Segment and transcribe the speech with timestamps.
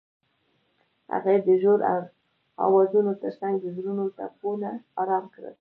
[1.13, 1.79] هغې د ژور
[2.65, 4.69] اوازونو ترڅنګ د زړونو ټپونه
[5.01, 5.49] آرام کړل.